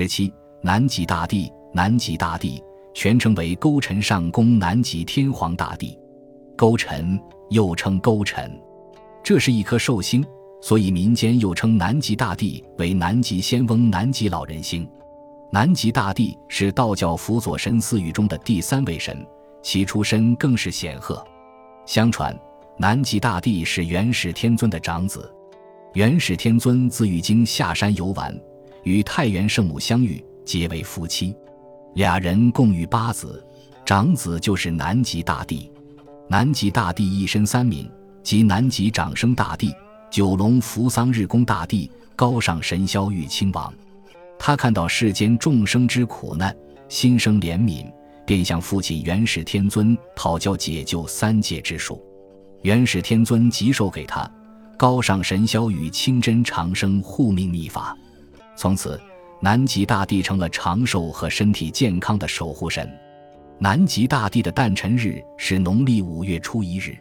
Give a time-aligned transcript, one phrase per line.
[0.00, 2.58] 十七，南极大帝，南极大帝
[2.94, 5.94] 全称为勾陈上宫南极天皇大帝。
[6.56, 8.50] 勾陈又称勾陈，
[9.22, 10.24] 这是一颗寿星，
[10.62, 14.88] 所以民间又称南极大帝为南极仙翁、南极老人星。
[15.52, 19.22] 南极大帝是道教辅佐神四域中的第三位神，
[19.62, 21.22] 其出身更是显赫。
[21.84, 22.34] 相传，
[22.78, 25.30] 南极大帝是元始天尊的长子。
[25.92, 28.34] 元始天尊自玉京下山游玩，
[28.84, 31.34] 与太元圣母相遇，结为夫妻。
[31.94, 33.44] 俩人共育八子，
[33.84, 35.70] 长子就是南极大帝。
[36.28, 37.90] 南极大帝一身三名，
[38.22, 39.74] 即南极长生大帝、
[40.10, 43.72] 九龙扶桑日宫大帝、高尚神霄玉清王。
[44.38, 46.56] 他看到世间众生之苦难，
[46.88, 47.84] 心生怜悯，
[48.24, 52.00] 便向父亲元始天尊讨教解救三界之术。
[52.62, 54.30] 元始天尊即授给他
[54.78, 57.96] 高尚神霄与清真长生护命秘法。
[58.60, 59.00] 从此，
[59.40, 62.86] 南极大帝成了长寿和身体健康的守护神。
[63.58, 66.94] 南极大帝的诞辰日是农历五月初一日。